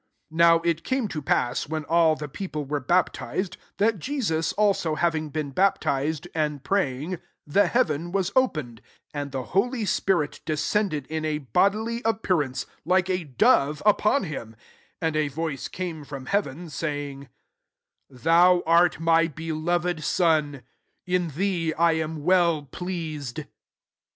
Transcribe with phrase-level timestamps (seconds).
[0.31, 4.51] 21 NOW it came to pass when all the people were bap tized, that Jesus
[4.53, 8.77] also having been baptized, and praying, the heaven was opened;
[9.11, 14.55] 22 and the holy spirit descended in a bodily appearance, like a dove, upon him;
[14.99, 17.27] and a voice came from heaven, \jaying^'\"
[18.09, 20.63] Thou art my beloved son;
[21.05, 23.41] in thee I am well pleased."